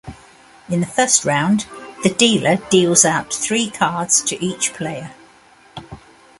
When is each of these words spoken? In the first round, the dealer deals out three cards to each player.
In 0.67 0.79
the 0.79 0.87
first 0.87 1.25
round, 1.25 1.67
the 2.01 2.09
dealer 2.09 2.55
deals 2.71 3.05
out 3.05 3.31
three 3.31 3.69
cards 3.69 4.23
to 4.23 4.43
each 4.43 4.73
player. 4.73 5.11